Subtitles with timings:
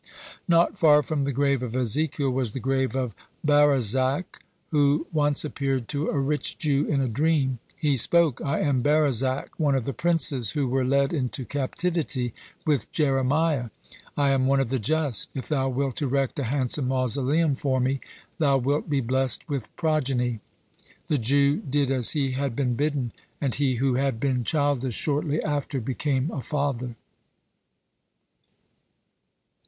[0.47, 3.13] Not far from the grave of Ezekiel was the grave of
[3.45, 7.59] Barozak, who once appeared to a rich Jew in a dream.
[7.77, 12.33] He spoke: "I am Barozak, one of the princes who were led into captivity
[12.65, 13.69] with Jeremiah.
[14.17, 15.29] I am one of the just.
[15.35, 17.99] If thou wilt erect a handsome mausoleum for me,
[18.39, 20.39] thou wilt be blessed with progeny."
[21.09, 25.43] The Jew did as he had been bidden, and he who had been childless, shortly
[25.43, 26.95] after became a father.